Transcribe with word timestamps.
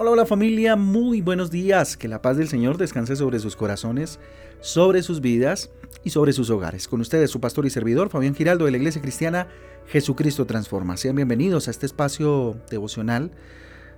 Hola, 0.00 0.12
hola 0.12 0.26
familia, 0.26 0.76
muy 0.76 1.22
buenos 1.22 1.50
días. 1.50 1.96
Que 1.96 2.06
la 2.06 2.22
paz 2.22 2.36
del 2.36 2.46
Señor 2.46 2.78
descanse 2.78 3.16
sobre 3.16 3.40
sus 3.40 3.56
corazones, 3.56 4.20
sobre 4.60 5.02
sus 5.02 5.20
vidas 5.20 5.72
y 6.04 6.10
sobre 6.10 6.32
sus 6.32 6.50
hogares. 6.50 6.86
Con 6.86 7.00
ustedes 7.00 7.32
su 7.32 7.40
pastor 7.40 7.66
y 7.66 7.70
servidor, 7.70 8.08
Fabián 8.08 8.36
Giraldo 8.36 8.64
de 8.64 8.70
la 8.70 8.76
Iglesia 8.76 9.02
Cristiana 9.02 9.48
Jesucristo 9.88 10.46
Transforma. 10.46 10.96
Sean 10.96 11.16
bienvenidos 11.16 11.66
a 11.66 11.72
este 11.72 11.84
espacio 11.84 12.56
devocional 12.70 13.32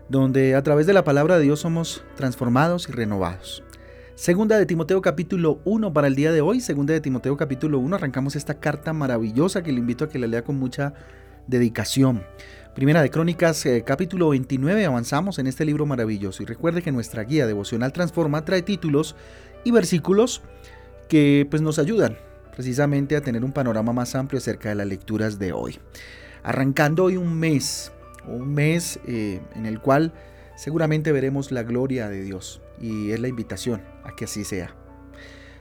donde 0.09 0.55
a 0.55 0.63
través 0.63 0.87
de 0.87 0.95
la 0.95 1.05
palabra 1.05 1.37
de 1.37 1.45
Dios 1.45 1.61
somos 1.61 2.03
transformados 2.17 2.89
y 2.89 2.93
renovados. 2.93 3.63
Segunda 4.15 4.57
de 4.57 4.65
Timoteo 4.65 5.03
capítulo 5.03 5.61
1 5.67 5.93
para 5.93 6.07
el 6.07 6.15
día 6.15 6.33
de 6.33 6.41
hoy. 6.41 6.63
Segunda 6.63 6.95
de 6.95 7.03
Timoteo 7.03 7.37
capítulo 7.37 7.79
1. 7.79 7.97
Arrancamos 7.97 8.37
esta 8.37 8.59
carta 8.59 8.95
maravillosa 8.95 9.63
que 9.63 9.71
le 9.71 9.81
invito 9.81 10.07
a 10.07 10.09
que 10.09 10.19
la 10.19 10.29
lea 10.29 10.45
con 10.45 10.59
mucha 10.59 10.95
dedicación. 11.47 12.23
Primera 12.81 13.03
de 13.03 13.11
Crónicas, 13.11 13.67
eh, 13.67 13.83
capítulo 13.85 14.31
29, 14.31 14.87
avanzamos 14.87 15.39
en 15.39 15.47
este 15.47 15.67
libro 15.67 15.85
maravilloso. 15.85 16.43
Y 16.43 16.47
recuerde 16.47 16.81
que 16.81 16.91
nuestra 16.91 17.25
guía 17.25 17.47
devocional 17.47 17.93
Transforma 17.93 18.47
trae 18.47 18.63
títulos 18.63 19.17
y 19.65 19.71
versículos 19.71 20.41
que 21.07 21.47
pues, 21.51 21.61
nos 21.61 21.79
ayudan 21.79 22.17
precisamente 22.57 23.17
a 23.17 23.21
tener 23.21 23.45
un 23.45 23.53
panorama 23.53 23.93
más 23.93 24.15
amplio 24.15 24.39
acerca 24.39 24.71
de 24.71 24.77
las 24.77 24.87
lecturas 24.87 25.39
de 25.39 25.53
hoy. 25.53 25.79
Arrancando 26.43 27.05
hoy 27.05 27.19
un 27.19 27.39
mes, 27.39 27.93
un 28.27 28.55
mes 28.55 28.99
eh, 29.07 29.43
en 29.55 29.67
el 29.67 29.79
cual 29.83 30.15
seguramente 30.57 31.13
veremos 31.13 31.53
la 31.53 31.65
gloria 31.65 32.09
de 32.09 32.23
Dios 32.23 32.63
y 32.81 33.11
es 33.11 33.21
la 33.21 33.29
invitación 33.29 33.83
a 34.05 34.17
que 34.17 34.25
así 34.25 34.43
sea. 34.43 34.75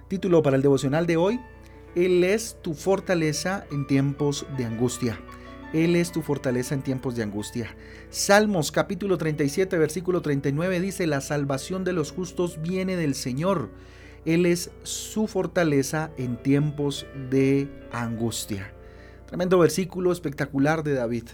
Título 0.08 0.42
para 0.42 0.56
el 0.56 0.62
devocional 0.62 1.06
de 1.06 1.18
hoy, 1.18 1.38
Él 1.96 2.24
es 2.24 2.56
tu 2.62 2.76
fortaleza 2.76 3.66
en 3.74 3.88
tiempos 3.88 4.48
de 4.58 4.64
angustia. 4.64 5.20
Él 5.74 5.96
es 5.96 6.12
tu 6.12 6.24
fortaleza 6.24 6.74
en 6.74 6.82
tiempos 6.82 7.16
de 7.16 7.22
angustia. 7.22 7.76
Salmos 8.10 8.72
capítulo 8.72 9.20
37 9.20 9.78
versículo 9.78 10.22
39 10.22 10.80
dice, 10.80 11.06
la 11.06 11.22
salvación 11.22 11.84
de 11.84 11.94
los 11.94 12.12
justos 12.12 12.60
viene 12.60 12.96
del 12.96 13.14
Señor. 13.14 13.70
Él 14.26 14.48
es 14.48 14.72
su 14.82 15.28
fortaleza 15.28 16.10
en 16.18 16.42
tiempos 16.42 17.06
de 17.30 17.70
angustia. 17.92 18.74
Tremendo 19.28 19.60
versículo 19.60 20.12
espectacular 20.12 20.84
de 20.84 20.96
David. 20.96 21.26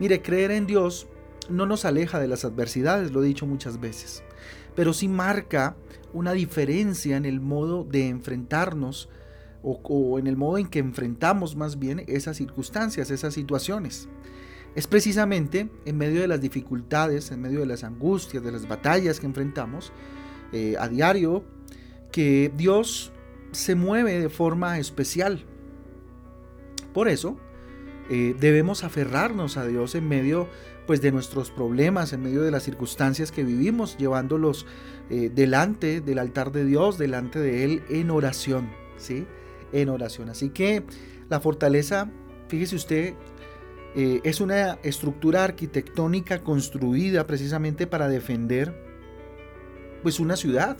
Mire, 0.00 0.22
creer 0.22 0.50
en 0.50 0.66
Dios 0.66 1.06
no 1.48 1.64
nos 1.64 1.84
aleja 1.84 2.18
de 2.18 2.26
las 2.26 2.44
adversidades, 2.44 3.12
lo 3.12 3.22
he 3.22 3.26
dicho 3.26 3.46
muchas 3.46 3.80
veces, 3.80 4.24
pero 4.74 4.92
sí 4.92 5.06
marca 5.06 5.76
una 6.12 6.32
diferencia 6.32 7.16
en 7.16 7.26
el 7.26 7.40
modo 7.40 7.84
de 7.84 8.08
enfrentarnos 8.08 9.08
o, 9.62 10.18
en 10.18 10.26
el 10.26 10.36
modo 10.36 10.58
en 10.58 10.66
que 10.66 10.78
enfrentamos 10.78 11.56
más 11.56 11.78
bien 11.78 12.04
esas 12.06 12.36
circunstancias, 12.36 13.10
esas 13.10 13.34
situaciones. 13.34 14.08
Es 14.74 14.86
precisamente 14.86 15.68
en 15.84 15.98
medio 15.98 16.20
de 16.20 16.28
las 16.28 16.40
dificultades, 16.40 17.30
en 17.30 17.40
medio 17.40 17.60
de 17.60 17.66
las 17.66 17.84
angustias, 17.84 18.42
de 18.42 18.52
las 18.52 18.66
batallas 18.66 19.20
que 19.20 19.26
enfrentamos 19.26 19.92
eh, 20.52 20.76
a 20.78 20.88
diario, 20.88 21.44
que 22.10 22.52
Dios 22.56 23.12
se 23.52 23.74
mueve 23.74 24.18
de 24.18 24.28
forma 24.28 24.78
especial. 24.78 25.44
Por 26.94 27.08
eso, 27.08 27.36
eh, 28.10 28.34
debemos 28.38 28.84
aferrarnos 28.84 29.56
a 29.56 29.66
Dios 29.66 29.94
en 29.94 30.08
medio 30.08 30.48
pues, 30.86 31.00
de 31.00 31.12
nuestros 31.12 31.50
problemas, 31.50 32.12
en 32.12 32.22
medio 32.22 32.42
de 32.42 32.50
las 32.50 32.62
circunstancias 32.64 33.30
que 33.30 33.44
vivimos, 33.44 33.96
llevándolos 33.96 34.66
eh, 35.10 35.30
delante 35.34 36.00
del 36.00 36.18
altar 36.18 36.52
de 36.52 36.64
Dios, 36.64 36.98
delante 36.98 37.38
de 37.38 37.64
Él 37.64 37.82
en 37.88 38.10
oración. 38.10 38.70
¿sí? 38.96 39.26
En 39.72 39.88
oración. 39.88 40.28
Así 40.28 40.50
que 40.50 40.84
la 41.28 41.40
fortaleza, 41.40 42.10
fíjese 42.48 42.76
usted, 42.76 43.14
eh, 43.94 44.20
es 44.24 44.40
una 44.40 44.78
estructura 44.82 45.44
arquitectónica 45.44 46.40
construida 46.40 47.26
precisamente 47.26 47.86
para 47.86 48.08
defender 48.08 48.74
pues 50.02 50.18
una 50.18 50.36
ciudad 50.36 50.76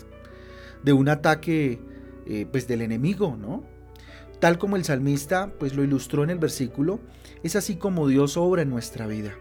de 0.83 0.93
un 0.93 1.09
ataque 1.09 1.79
eh, 2.25 2.47
pues 2.51 2.67
del 2.67 2.81
enemigo, 2.81 3.37
¿no? 3.39 3.63
Tal 4.39 4.57
como 4.57 4.75
el 4.75 4.83
salmista 4.83 5.53
pues 5.59 5.75
lo 5.75 5.83
ilustró 5.83 6.23
en 6.23 6.31
el 6.31 6.39
versículo, 6.39 6.99
es 7.43 7.55
así 7.55 7.75
como 7.75 8.07
Dios 8.07 8.35
obra 8.35 8.63
en 8.63 8.69
nuestra 8.69 9.07
vida, 9.07 9.33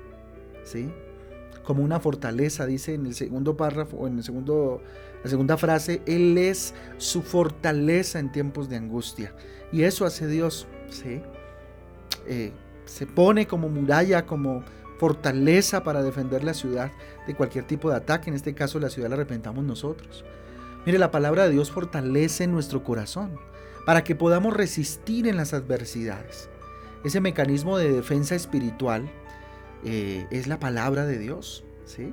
¿sí? 0.64 0.90
Como 1.64 1.82
una 1.82 2.00
fortaleza, 2.00 2.66
dice 2.66 2.94
en 2.94 3.06
el 3.06 3.14
segundo 3.14 3.56
párrafo 3.56 4.06
en 4.06 4.18
el 4.18 4.24
segundo 4.24 4.82
la 5.22 5.30
segunda 5.30 5.56
frase, 5.56 6.02
Él 6.06 6.36
es 6.36 6.74
su 6.98 7.22
fortaleza 7.22 8.18
en 8.18 8.32
tiempos 8.32 8.68
de 8.68 8.76
angustia. 8.76 9.32
Y 9.70 9.84
eso 9.84 10.04
hace 10.04 10.26
Dios, 10.26 10.66
¿sí? 10.90 11.22
Eh, 12.26 12.52
se 12.86 13.06
pone 13.06 13.46
como 13.46 13.68
muralla, 13.68 14.26
como 14.26 14.64
fortaleza 14.98 15.82
para 15.82 16.02
defender 16.02 16.44
la 16.44 16.54
ciudad 16.54 16.90
de 17.26 17.34
cualquier 17.34 17.66
tipo 17.66 17.90
de 17.90 17.96
ataque. 17.96 18.30
En 18.30 18.36
este 18.36 18.54
caso 18.54 18.80
la 18.80 18.90
ciudad 18.90 19.10
la 19.10 19.16
representamos 19.16 19.64
nosotros. 19.64 20.24
Mire, 20.84 20.98
la 20.98 21.12
palabra 21.12 21.44
de 21.44 21.50
Dios 21.50 21.70
fortalece 21.70 22.48
nuestro 22.48 22.82
corazón 22.82 23.38
para 23.86 24.02
que 24.02 24.16
podamos 24.16 24.54
resistir 24.54 25.28
en 25.28 25.36
las 25.36 25.54
adversidades. 25.54 26.48
Ese 27.04 27.20
mecanismo 27.20 27.78
de 27.78 27.92
defensa 27.92 28.34
espiritual 28.34 29.08
eh, 29.84 30.26
es 30.30 30.46
la 30.46 30.58
palabra 30.58 31.06
de 31.06 31.18
Dios. 31.18 31.64
¿sí? 31.84 32.12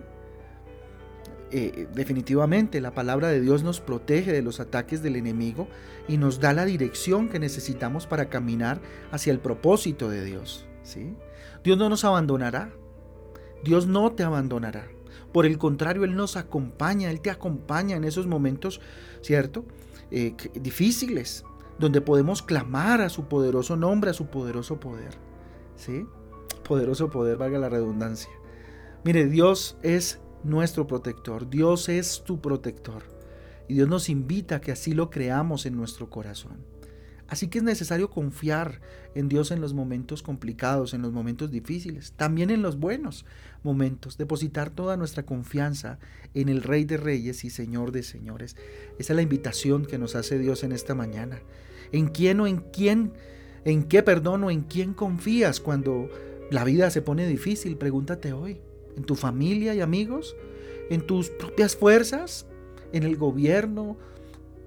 Eh, 1.52 1.88
definitivamente 1.94 2.80
la 2.80 2.94
palabra 2.94 3.30
de 3.30 3.42
Dios 3.42 3.64
nos 3.64 3.80
protege 3.80 4.32
de 4.32 4.42
los 4.42 4.60
ataques 4.60 5.02
del 5.02 5.16
enemigo 5.16 5.68
y 6.08 6.18
nos 6.18 6.40
da 6.40 6.54
la 6.54 6.66
dirección 6.66 7.30
que 7.30 7.40
necesitamos 7.40 8.06
para 8.06 8.30
caminar 8.30 8.82
hacia 9.12 9.34
el 9.34 9.40
propósito 9.40 10.10
de 10.10 10.24
Dios. 10.24 10.66
¿sí? 10.84 11.16
Dios 11.64 11.78
no 11.78 11.90
nos 11.90 12.06
abandonará. 12.06 12.72
Dios 13.64 13.88
no 13.88 14.12
te 14.12 14.24
abandonará. 14.24 14.88
Por 15.32 15.46
el 15.46 15.58
contrario, 15.58 16.04
Él 16.04 16.16
nos 16.16 16.38
acompaña, 16.38 17.12
Él 17.12 17.22
te 17.22 17.30
acompaña 17.30 17.96
en 17.96 18.04
esos 18.04 18.26
momentos, 18.26 18.82
¿cierto? 19.22 19.66
Eh, 20.12 20.36
difíciles, 20.56 21.44
donde 21.78 22.02
podemos 22.02 22.42
clamar 22.42 23.02
a 23.02 23.10
su 23.10 23.26
poderoso 23.26 23.76
nombre, 23.76 24.10
a 24.10 24.14
su 24.14 24.28
poderoso 24.28 24.80
poder. 24.80 25.18
¿Sí? 25.76 26.06
Poderoso 26.70 27.10
poder, 27.10 27.38
valga 27.38 27.58
la 27.58 27.68
redundancia. 27.68 28.30
Mire, 29.04 29.26
Dios 29.26 29.76
es 29.82 30.20
nuestro 30.44 30.86
protector. 30.86 31.50
Dios 31.50 31.90
es 31.90 32.24
tu 32.24 32.42
protector. 32.42 33.02
Y 33.68 33.74
Dios 33.74 33.90
nos 33.90 34.08
invita 34.08 34.58
a 34.58 34.62
que 34.62 34.72
así 34.72 34.94
lo 34.94 35.10
creamos 35.10 35.66
en 35.66 35.76
nuestro 35.76 36.12
corazón. 36.12 36.64
Así 37.28 37.48
que 37.48 37.58
es 37.58 37.64
necesario 37.64 38.12
confiar 38.12 38.82
en 39.16 39.30
Dios 39.30 39.50
en 39.50 39.62
los 39.62 39.74
momentos 39.74 40.22
complicados, 40.22 40.94
en 40.94 41.02
los 41.02 41.12
momentos 41.12 41.50
difíciles, 41.50 42.14
también 42.14 42.52
en 42.52 42.62
los 42.62 42.78
buenos 42.78 43.26
momentos, 43.64 44.20
depositar 44.20 44.70
toda 44.70 44.96
nuestra 44.96 45.26
confianza 45.26 45.98
en 46.36 46.50
el 46.50 46.62
Rey 46.62 46.86
de 46.86 46.98
Reyes 46.98 47.46
y 47.46 47.50
Señor 47.50 47.92
de 47.92 48.04
Señores. 48.04 48.56
Esa 49.00 49.14
es 49.14 49.16
la 49.16 49.24
invitación 49.24 49.88
que 49.88 49.98
nos 49.98 50.16
hace 50.16 50.38
Dios 50.38 50.64
en 50.64 50.72
esta 50.72 50.94
mañana. 50.94 51.40
¿En 51.92 52.10
quién 52.10 52.40
o 52.42 52.46
en 52.46 52.58
quién, 52.58 53.14
en 53.66 53.86
qué 53.86 54.04
perdón 54.04 54.44
o 54.44 54.52
en 54.52 54.62
quién 54.62 54.94
confías 54.94 55.60
cuando 55.60 56.10
la 56.50 56.64
vida 56.64 56.90
se 56.90 57.02
pone 57.02 57.28
difícil? 57.28 57.78
Pregúntate 57.78 58.34
hoy 58.34 58.62
en 58.96 59.04
tu 59.04 59.16
familia 59.16 59.74
y 59.76 59.82
amigos, 59.82 60.36
en 60.90 61.02
tus 61.02 61.30
propias 61.30 61.76
fuerzas, 61.76 62.46
en 62.92 63.04
el 63.04 63.18
gobierno. 63.18 63.98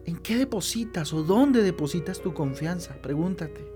¿En 0.04 0.16
qué 0.16 0.36
depositas 0.36 1.12
o 1.12 1.22
dónde 1.22 1.62
depositas 1.62 2.20
tu 2.20 2.34
confianza? 2.34 3.00
Pregúntate. 3.02 3.72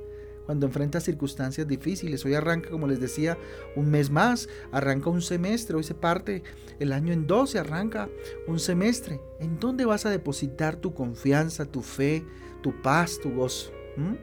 Cuando 0.47 0.67
enfrentas 0.67 1.03
circunstancias 1.03 1.67
difíciles, 1.67 2.25
hoy 2.25 2.35
arranca, 2.35 2.71
como 2.71 2.87
les 2.87 3.01
decía, 3.01 3.37
un 3.75 3.91
mes 3.91 4.11
más, 4.11 4.49
arranca 4.71 5.11
un 5.11 5.21
semestre, 5.21 5.77
hoy 5.77 5.83
se 5.83 5.95
parte 5.95 6.45
el 6.79 6.93
año 6.93 7.13
en 7.13 7.27
dos, 7.27 7.51
se 7.51 7.59
arranca 7.59 8.09
un 8.47 8.61
semestre. 8.61 9.21
¿En 9.41 9.59
dónde 9.59 9.85
vas 9.85 10.07
a 10.07 10.11
depositar 10.11 10.77
tu 10.77 10.95
confianza, 10.95 11.65
tu 11.65 11.83
fe, 11.83 12.25
tu 12.63 12.81
paz, 12.81 13.19
tu 13.21 13.33
gozo? 13.33 13.73
¿Mm? 13.97 14.15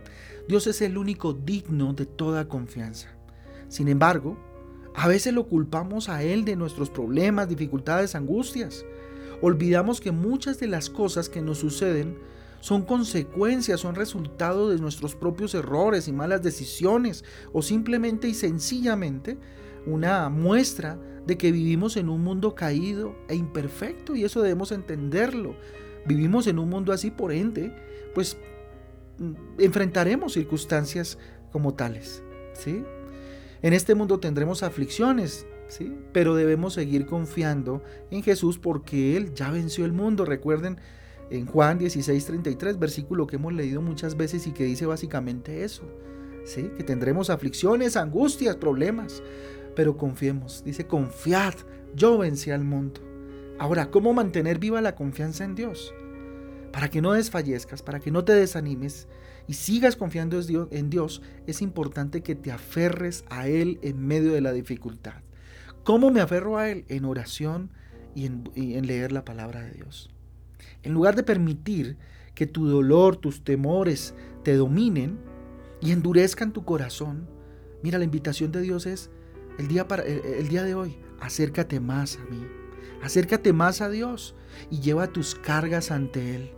Dios 0.48 0.66
es 0.68 0.82
el 0.82 0.98
único 0.98 1.34
digno 1.34 1.94
de 1.94 2.06
toda 2.06 2.48
confianza. 2.48 3.14
Sin 3.74 3.88
embargo, 3.88 4.38
a 4.94 5.08
veces 5.08 5.34
lo 5.34 5.48
culpamos 5.48 6.08
a 6.08 6.22
Él 6.22 6.46
de 6.46 6.56
nuestros 6.56 6.92
problemas, 6.92 7.50
dificultades, 7.50 8.14
angustias. 8.14 8.86
Olvidamos 9.42 10.00
que 10.00 10.12
muchas 10.12 10.60
de 10.60 10.68
las 10.68 10.92
cosas 10.92 11.28
que 11.28 11.42
nos 11.42 11.58
suceden 11.58 12.20
son 12.60 12.84
consecuencias, 12.84 13.80
son 13.80 13.96
resultado 13.96 14.70
de 14.70 14.78
nuestros 14.78 15.16
propios 15.16 15.56
errores 15.56 16.08
y 16.08 16.14
malas 16.14 16.44
decisiones 16.44 17.26
o 17.52 17.64
simplemente 17.64 18.28
y 18.28 18.36
sencillamente 18.36 19.40
una 19.88 20.30
muestra 20.30 21.00
de 21.26 21.36
que 21.36 21.52
vivimos 21.52 21.98
en 21.98 22.10
un 22.10 22.24
mundo 22.24 22.54
caído 22.54 23.16
e 23.28 23.34
imperfecto 23.34 24.16
y 24.16 24.24
eso 24.24 24.44
debemos 24.44 24.72
entenderlo. 24.72 25.56
Vivimos 26.06 26.46
en 26.46 26.60
un 26.60 26.70
mundo 26.70 26.94
así, 26.94 27.10
por 27.10 27.32
ende, 27.32 27.76
pues 28.14 28.38
mm, 29.18 29.34
enfrentaremos 29.58 30.34
circunstancias 30.34 31.18
como 31.52 31.74
tales, 31.74 32.22
¿sí? 32.54 32.84
En 33.64 33.72
este 33.72 33.96
mundo 33.96 34.20
tendremos 34.20 34.62
aflicciones, 34.62 35.48
¿sí? 35.70 35.96
Pero 36.12 36.36
debemos 36.36 36.74
seguir 36.74 37.06
confiando 37.06 37.82
en 38.12 38.22
Jesús 38.22 38.60
porque 38.60 39.16
Él 39.16 39.34
ya 39.34 39.52
venció 39.52 39.86
el 39.86 39.94
mundo. 39.94 40.26
Recuerden 40.26 40.80
en 41.30 41.46
Juan 41.46 41.80
16:33, 41.80 42.78
versículo 42.78 43.26
que 43.26 43.38
hemos 43.38 43.54
leído 43.54 43.82
muchas 43.82 44.18
veces 44.18 44.48
y 44.48 44.52
que 44.52 44.66
dice 44.66 44.86
básicamente 44.86 45.64
eso, 45.64 45.84
¿sí? 46.44 46.72
Que 46.76 46.84
tendremos 46.84 47.30
aflicciones, 47.30 47.96
angustias, 47.96 48.58
problemas, 48.58 49.24
pero 49.78 49.96
confiemos. 49.96 50.62
Dice, 50.66 50.86
confiad, 50.86 51.54
yo 51.96 52.18
vencí 52.18 52.52
al 52.52 52.66
mundo. 52.66 53.00
Ahora, 53.60 53.90
¿cómo 53.92 54.14
mantener 54.14 54.60
viva 54.60 54.82
la 54.82 54.96
confianza 54.96 55.46
en 55.46 55.56
Dios? 55.56 55.94
Para 56.74 56.90
que 56.90 57.02
no 57.02 57.14
desfallezcas, 57.14 57.82
para 57.82 58.02
que 58.02 58.12
no 58.12 58.26
te 58.26 58.34
desanimes 58.34 59.08
y 59.48 59.54
sigas 59.54 59.96
confiando 59.96 60.40
en 60.72 60.90
Dios, 60.90 61.22
es 61.48 61.62
importante 61.62 62.22
que 62.22 62.36
te 62.36 62.52
aferres 62.52 63.26
a 63.30 63.48
Él 63.48 63.80
en 63.82 64.06
medio 64.06 64.34
de 64.34 64.42
la 64.42 64.54
dificultad. 64.54 65.22
¿Cómo 65.84 66.12
me 66.12 66.22
aferro 66.22 66.58
a 66.58 66.70
Él? 66.70 66.86
En 66.88 67.06
oración 67.06 67.70
y 68.16 68.26
en, 68.26 68.88
leer 68.88 69.12
la 69.12 69.26
palabra 69.26 69.62
de 69.62 69.72
Dios. 69.72 70.10
En 70.84 70.94
lugar 70.94 71.16
de 71.16 71.24
permitir 71.24 71.98
que 72.36 72.48
tu 72.48 72.68
dolor, 72.68 73.18
tus 73.18 73.44
temores 73.44 74.14
te 74.44 74.56
dominen 74.56 75.20
y 75.82 75.92
endurezcan 75.92 76.54
tu 76.54 76.64
corazón, 76.64 77.28
mira, 77.82 77.98
la 77.98 78.06
invitación 78.06 78.52
de 78.52 78.62
Dios 78.62 78.86
es 78.86 79.10
el 79.58 79.68
día, 79.68 79.88
para, 79.88 80.04
el, 80.04 80.48
día 80.48 80.64
de 80.64 80.74
hoy, 80.74 80.98
acércate 81.20 81.80
más 81.80 82.18
a 82.18 82.32
mí, 82.32 82.48
acércate 83.04 83.54
más 83.54 83.82
a 83.82 83.90
Dios 83.90 84.36
y 84.72 84.80
lleva 84.80 85.08
tus 85.08 85.36
cargas 85.36 85.92
ante 85.92 86.36
Él. 86.36 86.52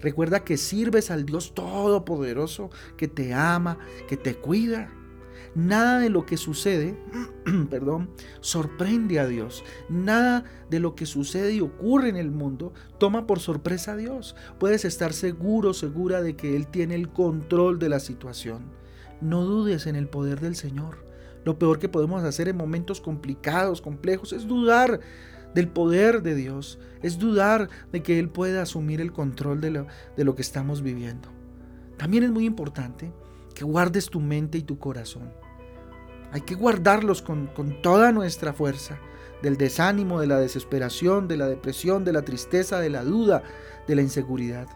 Recuerda 0.00 0.44
que 0.44 0.56
sirves 0.56 1.10
al 1.10 1.26
Dios 1.26 1.54
Todopoderoso 1.54 2.70
que 2.96 3.08
te 3.08 3.34
ama, 3.34 3.78
que 4.08 4.16
te 4.16 4.34
cuida. 4.36 4.90
Nada 5.54 6.00
de 6.00 6.10
lo 6.10 6.26
que 6.26 6.36
sucede, 6.36 6.98
perdón, 7.70 8.10
sorprende 8.40 9.20
a 9.20 9.26
Dios. 9.26 9.64
Nada 9.88 10.44
de 10.68 10.80
lo 10.80 10.96
que 10.96 11.06
sucede 11.06 11.54
y 11.54 11.60
ocurre 11.60 12.08
en 12.08 12.16
el 12.16 12.32
mundo 12.32 12.72
toma 12.98 13.26
por 13.26 13.38
sorpresa 13.38 13.92
a 13.92 13.96
Dios. 13.96 14.34
Puedes 14.58 14.84
estar 14.84 15.12
seguro, 15.12 15.72
segura 15.72 16.22
de 16.22 16.34
que 16.34 16.56
Él 16.56 16.66
tiene 16.66 16.96
el 16.96 17.08
control 17.08 17.78
de 17.78 17.88
la 17.88 18.00
situación. 18.00 18.72
No 19.20 19.44
dudes 19.44 19.86
en 19.86 19.94
el 19.94 20.08
poder 20.08 20.40
del 20.40 20.56
Señor. 20.56 21.04
Lo 21.44 21.58
peor 21.58 21.78
que 21.78 21.88
podemos 21.88 22.24
hacer 22.24 22.48
en 22.48 22.56
momentos 22.56 23.00
complicados, 23.00 23.80
complejos, 23.80 24.32
es 24.32 24.48
dudar 24.48 25.00
del 25.54 25.68
poder 25.68 26.22
de 26.22 26.34
Dios, 26.34 26.78
es 27.02 27.18
dudar 27.18 27.68
de 27.92 28.02
que 28.02 28.18
Él 28.18 28.28
pueda 28.28 28.62
asumir 28.62 29.00
el 29.00 29.12
control 29.12 29.60
de 29.60 29.70
lo, 29.70 29.86
de 30.16 30.24
lo 30.24 30.34
que 30.34 30.42
estamos 30.42 30.82
viviendo. 30.82 31.28
También 31.96 32.24
es 32.24 32.30
muy 32.30 32.44
importante 32.44 33.12
que 33.54 33.64
guardes 33.64 34.10
tu 34.10 34.20
mente 34.20 34.58
y 34.58 34.62
tu 34.62 34.78
corazón. 34.78 35.32
Hay 36.32 36.40
que 36.40 36.56
guardarlos 36.56 37.22
con, 37.22 37.46
con 37.46 37.80
toda 37.82 38.10
nuestra 38.10 38.52
fuerza, 38.52 38.98
del 39.42 39.56
desánimo, 39.56 40.20
de 40.20 40.26
la 40.26 40.38
desesperación, 40.38 41.28
de 41.28 41.36
la 41.36 41.46
depresión, 41.46 42.04
de 42.04 42.12
la 42.12 42.22
tristeza, 42.22 42.80
de 42.80 42.90
la 42.90 43.04
duda, 43.04 43.42
de 43.86 43.94
la 43.94 44.02
inseguridad. 44.02 44.66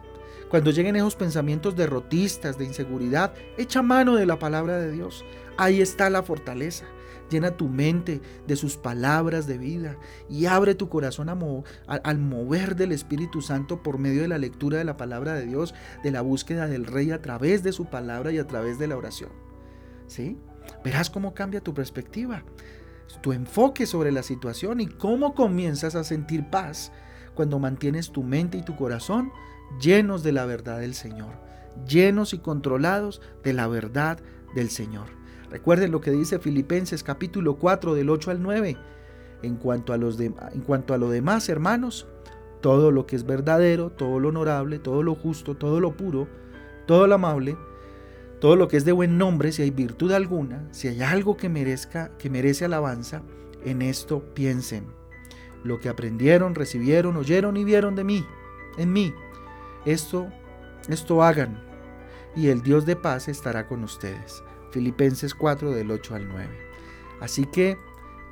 Cuando 0.50 0.70
lleguen 0.70 0.96
esos 0.96 1.16
pensamientos 1.16 1.76
derrotistas, 1.76 2.56
de 2.56 2.64
inseguridad, 2.64 3.34
echa 3.56 3.82
mano 3.82 4.16
de 4.16 4.26
la 4.26 4.38
palabra 4.38 4.78
de 4.78 4.90
Dios. 4.90 5.24
Ahí 5.56 5.81
está 5.81 6.08
la 6.08 6.22
fortaleza. 6.22 6.86
Llena 7.30 7.56
tu 7.56 7.69
mente 7.69 8.20
de 8.46 8.56
sus 8.56 8.76
palabras 8.76 9.46
de 9.46 9.58
vida 9.58 9.96
y 10.30 10.46
abre 10.46 10.75
tu 10.75 10.88
corazón 10.88 11.28
al 11.28 12.19
mover 12.19 12.75
del 12.75 12.92
Espíritu 12.92 13.42
Santo 13.42 13.82
por 13.82 13.98
medio 13.98 14.22
de 14.22 14.28
la 14.28 14.38
lectura 14.38 14.78
de 14.78 14.84
la 14.84 14.96
palabra 14.96 15.34
de 15.34 15.46
Dios, 15.46 15.75
de 16.02 16.10
la 16.10 16.22
búsqueda 16.22 16.66
del 16.66 16.86
Rey 16.86 17.10
a 17.10 17.20
través 17.20 17.62
de 17.62 17.72
su 17.72 17.86
palabra 17.86 18.32
y 18.32 18.38
a 18.38 18.46
través 18.46 18.78
de 18.78 18.86
la 18.86 18.96
oración. 18.96 19.30
¿Sí? 20.06 20.38
Verás 20.84 21.10
cómo 21.10 21.34
cambia 21.34 21.60
tu 21.60 21.75
perspectiva, 21.75 22.44
tu 23.20 23.32
enfoque 23.32 23.86
sobre 23.86 24.12
la 24.12 24.22
situación 24.22 24.81
y 24.81 24.86
cómo 24.86 25.34
comienzas 25.34 25.94
a 25.94 26.04
sentir 26.04 26.48
paz 26.48 26.92
cuando 27.34 27.58
mantienes 27.58 28.10
tu 28.10 28.22
mente 28.22 28.58
y 28.58 28.62
tu 28.62 28.76
corazón 28.76 29.31
llenos 29.81 30.22
de 30.22 30.32
la 30.32 30.46
verdad 30.46 30.81
del 30.81 30.94
Señor, 30.94 31.34
llenos 31.86 32.32
y 32.32 32.38
controlados 32.38 33.20
de 33.44 33.52
la 33.52 33.69
verdad 33.69 34.19
del 34.54 34.70
Señor. 34.70 35.18
Recuerden 35.50 35.92
lo 35.92 36.00
que 36.00 36.10
dice 36.10 36.38
Filipenses 36.38 37.02
capítulo 37.02 37.56
4 37.56 37.94
del 37.94 38.10
8 38.10 38.30
al 38.30 38.42
9. 38.42 38.76
En 39.42 39.56
cuanto, 39.56 39.92
a 39.92 39.96
los 39.96 40.18
en 40.20 40.32
cuanto 40.66 40.94
a 40.94 40.98
lo 40.98 41.10
demás, 41.10 41.48
hermanos, 41.48 42.06
todo 42.60 42.90
lo 42.90 43.06
que 43.06 43.16
es 43.16 43.24
verdadero, 43.24 43.90
todo 43.90 44.18
lo 44.20 44.28
honorable, 44.28 44.78
todo 44.78 45.02
lo 45.02 45.14
justo, 45.14 45.56
todo 45.56 45.80
lo 45.80 45.96
puro, 45.96 46.28
todo 46.86 47.06
lo 47.06 47.14
amable, 47.14 47.56
todo 48.40 48.56
lo 48.56 48.68
que 48.68 48.76
es 48.76 48.84
de 48.84 48.92
buen 48.92 49.16
nombre, 49.16 49.52
si 49.52 49.62
hay 49.62 49.70
virtud 49.70 50.12
alguna, 50.12 50.66
si 50.72 50.88
hay 50.88 51.02
algo 51.02 51.36
que 51.36 51.48
merezca, 51.48 52.10
que 52.18 52.30
merece 52.30 52.64
alabanza, 52.64 53.22
en 53.64 53.82
esto 53.82 54.22
piensen. 54.34 54.86
Lo 55.64 55.78
que 55.78 55.88
aprendieron, 55.88 56.54
recibieron, 56.54 57.16
oyeron 57.16 57.56
y 57.56 57.64
vieron 57.64 57.94
de 57.94 58.04
mí, 58.04 58.24
en 58.76 58.92
mí, 58.92 59.12
esto, 59.84 60.28
esto 60.88 61.22
hagan, 61.22 61.62
y 62.36 62.48
el 62.48 62.62
Dios 62.62 62.86
de 62.86 62.96
paz 62.96 63.28
estará 63.28 63.66
con 63.66 63.82
ustedes. 63.82 64.42
Filipenses 64.70 65.35
4 65.35 65.73
del 65.73 65.91
8 65.91 66.15
al 66.15 66.29
9. 66.29 66.49
Así 67.20 67.47
que 67.47 67.79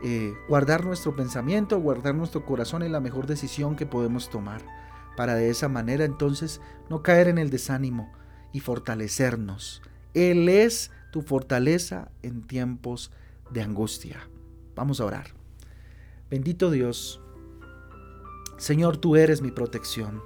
eh, 0.02 0.34
guardar 0.48 0.84
nuestro 0.84 1.16
pensamiento, 1.16 1.80
guardar 1.80 2.14
nuestro 2.14 2.44
corazón 2.44 2.82
es 2.82 2.90
la 2.90 3.00
mejor 3.00 3.26
decisión 3.26 3.76
que 3.76 3.86
podemos 3.86 4.30
tomar, 4.30 4.62
para 5.16 5.34
de 5.34 5.50
esa 5.50 5.68
manera 5.68 6.04
entonces 6.04 6.60
no 6.90 7.02
caer 7.02 7.28
en 7.28 7.38
el 7.38 7.50
desánimo 7.50 8.12
y 8.52 8.60
fortalecernos 8.60 9.82
él 10.16 10.48
es 10.48 10.90
tu 11.10 11.20
fortaleza 11.20 12.10
en 12.22 12.40
tiempos 12.40 13.12
de 13.50 13.60
angustia. 13.60 14.30
Vamos 14.74 14.98
a 14.98 15.04
orar. 15.04 15.26
Bendito 16.30 16.70
Dios, 16.70 17.20
Señor, 18.56 18.96
tú 18.96 19.14
eres 19.14 19.42
mi 19.42 19.50
protección. 19.50 20.22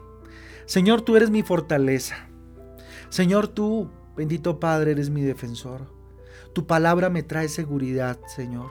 Señor, 0.64 1.02
tú 1.02 1.16
eres 1.16 1.30
mi 1.30 1.42
fortaleza. 1.42 2.28
Señor, 3.08 3.48
tú, 3.48 3.90
bendito 4.16 4.60
Padre, 4.60 4.92
eres 4.92 5.10
mi 5.10 5.22
defensor. 5.22 5.92
Tu 6.52 6.66
palabra 6.66 7.10
me 7.10 7.22
trae 7.22 7.48
seguridad, 7.48 8.18
Señor. 8.26 8.70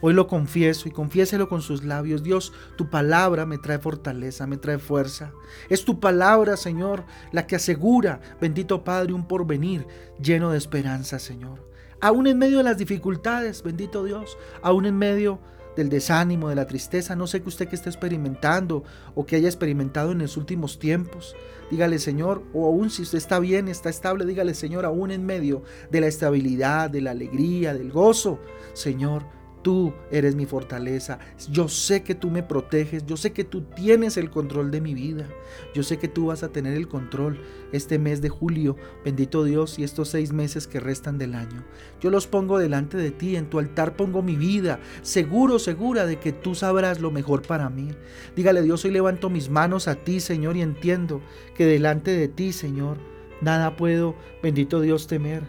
Hoy 0.00 0.12
lo 0.12 0.26
confieso 0.26 0.88
y 0.88 0.92
confiéselo 0.92 1.48
con 1.48 1.62
sus 1.62 1.84
labios. 1.84 2.22
Dios, 2.22 2.52
tu 2.76 2.90
palabra 2.90 3.46
me 3.46 3.58
trae 3.58 3.78
fortaleza, 3.78 4.46
me 4.46 4.56
trae 4.56 4.78
fuerza. 4.78 5.32
Es 5.70 5.84
tu 5.84 6.00
palabra, 6.00 6.56
Señor, 6.56 7.04
la 7.32 7.46
que 7.46 7.56
asegura, 7.56 8.20
bendito 8.40 8.84
Padre, 8.84 9.14
un 9.14 9.26
porvenir 9.26 9.86
lleno 10.20 10.50
de 10.50 10.58
esperanza, 10.58 11.18
Señor. 11.18 11.66
Aún 12.00 12.26
en 12.26 12.36
medio 12.36 12.58
de 12.58 12.64
las 12.64 12.76
dificultades, 12.76 13.62
bendito 13.62 14.04
Dios, 14.04 14.36
aún 14.60 14.84
en 14.84 14.98
medio 14.98 15.38
del 15.76 15.88
desánimo, 15.88 16.48
de 16.48 16.54
la 16.54 16.66
tristeza, 16.66 17.16
no 17.16 17.26
sé 17.26 17.42
que 17.42 17.48
usted 17.48 17.68
que 17.68 17.76
esté 17.76 17.90
experimentando 17.90 18.84
o 19.14 19.26
que 19.26 19.36
haya 19.36 19.48
experimentado 19.48 20.12
en 20.12 20.18
los 20.18 20.36
últimos 20.36 20.78
tiempos. 20.78 21.34
Dígale, 21.70 21.98
Señor, 21.98 22.42
o 22.52 22.66
aún 22.66 22.90
si 22.90 23.02
usted 23.02 23.18
está 23.18 23.38
bien, 23.38 23.68
está 23.68 23.88
estable, 23.88 24.24
dígale, 24.24 24.54
Señor, 24.54 24.84
aún 24.84 25.10
en 25.10 25.24
medio 25.24 25.62
de 25.90 26.00
la 26.00 26.06
estabilidad, 26.06 26.90
de 26.90 27.00
la 27.00 27.12
alegría, 27.12 27.74
del 27.74 27.90
gozo, 27.90 28.38
Señor, 28.74 29.24
Tú 29.64 29.94
eres 30.10 30.34
mi 30.34 30.44
fortaleza. 30.44 31.18
Yo 31.50 31.68
sé 31.68 32.02
que 32.02 32.14
tú 32.14 32.30
me 32.30 32.42
proteges. 32.42 33.06
Yo 33.06 33.16
sé 33.16 33.32
que 33.32 33.44
tú 33.44 33.62
tienes 33.62 34.18
el 34.18 34.28
control 34.28 34.70
de 34.70 34.82
mi 34.82 34.92
vida. 34.92 35.26
Yo 35.74 35.82
sé 35.82 35.98
que 35.98 36.06
tú 36.06 36.26
vas 36.26 36.42
a 36.42 36.50
tener 36.50 36.74
el 36.74 36.86
control 36.86 37.40
este 37.72 37.98
mes 37.98 38.20
de 38.20 38.28
julio. 38.28 38.76
Bendito 39.06 39.42
Dios 39.42 39.78
y 39.78 39.84
estos 39.84 40.10
seis 40.10 40.34
meses 40.34 40.66
que 40.66 40.80
restan 40.80 41.16
del 41.16 41.34
año. 41.34 41.64
Yo 41.98 42.10
los 42.10 42.26
pongo 42.26 42.58
delante 42.58 42.98
de 42.98 43.10
ti. 43.10 43.36
En 43.36 43.48
tu 43.48 43.58
altar 43.58 43.96
pongo 43.96 44.20
mi 44.20 44.36
vida. 44.36 44.80
Seguro, 45.00 45.58
segura 45.58 46.04
de 46.04 46.18
que 46.18 46.32
tú 46.32 46.54
sabrás 46.54 47.00
lo 47.00 47.10
mejor 47.10 47.40
para 47.40 47.70
mí. 47.70 47.88
Dígale 48.36 48.60
Dios, 48.60 48.84
hoy 48.84 48.90
levanto 48.90 49.30
mis 49.30 49.48
manos 49.48 49.88
a 49.88 49.94
ti, 49.94 50.20
Señor, 50.20 50.58
y 50.58 50.60
entiendo 50.60 51.22
que 51.56 51.64
delante 51.64 52.10
de 52.10 52.28
ti, 52.28 52.52
Señor, 52.52 52.98
nada 53.40 53.76
puedo, 53.76 54.14
bendito 54.42 54.82
Dios, 54.82 55.06
temer. 55.06 55.42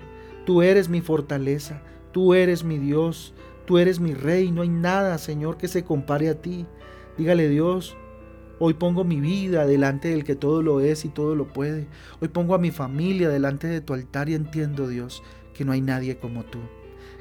Tú 0.46 0.62
eres 0.62 0.88
mi 0.88 1.02
fortaleza. 1.02 1.84
Tú 2.14 2.34
eres 2.34 2.64
mi 2.64 2.78
Dios. 2.78 3.34
Tú 3.66 3.80
eres 3.80 4.00
mi 4.00 4.14
rey, 4.14 4.52
no 4.52 4.62
hay 4.62 4.70
nada, 4.70 5.18
Señor, 5.18 5.58
que 5.58 5.68
se 5.68 5.84
compare 5.84 6.30
a 6.30 6.42
ti. 6.42 6.68
Dígale 7.18 7.50
Dios, 7.50 7.98
hoy 8.60 8.76
pongo 8.76 9.04
mi 9.04 9.20
vida 9.20 9.66
delante 9.66 10.10
del 10.10 10.24
que 10.24 10.36
todo 10.36 10.62
lo 10.62 10.82
es 10.82 11.04
y 11.04 11.10
todo 11.10 11.36
lo 11.36 11.48
puede. 11.48 11.88
Hoy 12.22 12.28
pongo 12.28 12.54
a 12.54 12.60
mi 12.60 12.72
familia 12.72 13.30
delante 13.30 13.68
de 13.68 13.82
tu 13.82 13.94
altar 13.94 14.30
y 14.30 14.36
entiendo, 14.36 14.88
Dios, 14.88 15.24
que 15.54 15.66
no 15.66 15.72
hay 15.72 15.82
nadie 15.82 16.18
como 16.18 16.44
tú. 16.44 16.60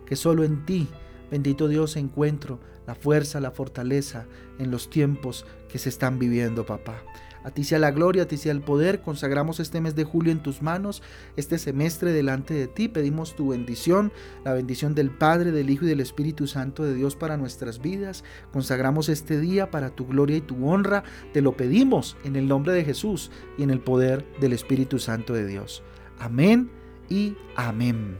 Que 0.04 0.16
solo 0.16 0.44
en 0.44 0.66
ti, 0.66 0.88
bendito 1.30 1.66
Dios, 1.66 1.96
encuentro 1.96 2.60
la 2.86 2.94
fuerza, 2.94 3.40
la 3.40 3.50
fortaleza 3.50 4.26
en 4.58 4.70
los 4.70 4.90
tiempos 4.90 5.46
que 5.68 5.78
se 5.78 5.88
están 5.88 6.18
viviendo, 6.18 6.66
papá. 6.66 7.02
A 7.44 7.50
ti 7.50 7.62
sea 7.62 7.78
la 7.78 7.90
gloria, 7.90 8.24
a 8.24 8.26
ti 8.26 8.36
sea 8.36 8.52
el 8.52 8.62
poder. 8.62 9.02
Consagramos 9.02 9.60
este 9.60 9.80
mes 9.80 9.94
de 9.94 10.04
julio 10.04 10.32
en 10.32 10.42
tus 10.42 10.62
manos, 10.62 11.02
este 11.36 11.58
semestre 11.58 12.12
delante 12.12 12.54
de 12.54 12.66
ti. 12.66 12.88
Pedimos 12.88 13.36
tu 13.36 13.50
bendición, 13.50 14.12
la 14.44 14.54
bendición 14.54 14.94
del 14.94 15.10
Padre, 15.10 15.52
del 15.52 15.70
Hijo 15.70 15.84
y 15.84 15.88
del 15.88 16.00
Espíritu 16.00 16.46
Santo 16.46 16.84
de 16.84 16.94
Dios 16.94 17.16
para 17.16 17.36
nuestras 17.36 17.80
vidas. 17.80 18.24
Consagramos 18.52 19.08
este 19.08 19.38
día 19.38 19.70
para 19.70 19.90
tu 19.90 20.06
gloria 20.06 20.38
y 20.38 20.40
tu 20.40 20.66
honra. 20.66 21.04
Te 21.32 21.42
lo 21.42 21.56
pedimos 21.56 22.16
en 22.24 22.36
el 22.36 22.48
nombre 22.48 22.72
de 22.72 22.84
Jesús 22.84 23.30
y 23.58 23.62
en 23.62 23.70
el 23.70 23.80
poder 23.80 24.24
del 24.40 24.54
Espíritu 24.54 24.98
Santo 24.98 25.34
de 25.34 25.46
Dios. 25.46 25.82
Amén 26.18 26.70
y 27.10 27.36
amén. 27.56 28.16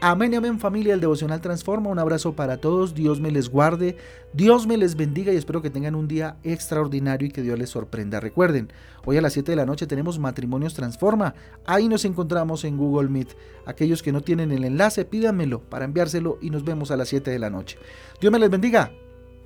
Amén 0.00 0.32
amén 0.36 0.60
familia, 0.60 0.94
el 0.94 1.00
devocional 1.00 1.40
transforma. 1.40 1.90
Un 1.90 1.98
abrazo 1.98 2.34
para 2.34 2.58
todos, 2.58 2.94
Dios 2.94 3.20
me 3.20 3.32
les 3.32 3.48
guarde, 3.48 3.96
Dios 4.32 4.64
me 4.64 4.76
les 4.76 4.94
bendiga 4.94 5.32
y 5.32 5.36
espero 5.36 5.60
que 5.60 5.70
tengan 5.70 5.96
un 5.96 6.06
día 6.06 6.36
extraordinario 6.44 7.26
y 7.26 7.32
que 7.32 7.42
Dios 7.42 7.58
les 7.58 7.70
sorprenda. 7.70 8.20
Recuerden, 8.20 8.72
hoy 9.04 9.16
a 9.16 9.20
las 9.20 9.32
7 9.32 9.50
de 9.50 9.56
la 9.56 9.66
noche 9.66 9.88
tenemos 9.88 10.20
Matrimonios 10.20 10.74
Transforma. 10.74 11.34
Ahí 11.66 11.88
nos 11.88 12.04
encontramos 12.04 12.62
en 12.62 12.76
Google 12.76 13.08
Meet. 13.08 13.36
Aquellos 13.66 14.04
que 14.04 14.12
no 14.12 14.20
tienen 14.20 14.52
el 14.52 14.64
enlace, 14.64 15.04
pídanmelo 15.04 15.62
para 15.62 15.84
enviárselo 15.84 16.38
y 16.40 16.50
nos 16.50 16.62
vemos 16.62 16.92
a 16.92 16.96
las 16.96 17.08
7 17.08 17.32
de 17.32 17.38
la 17.40 17.50
noche. 17.50 17.76
Dios 18.20 18.32
me 18.32 18.38
les 18.38 18.50
bendiga. 18.50 18.92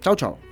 Chao, 0.02 0.16
chao. 0.16 0.51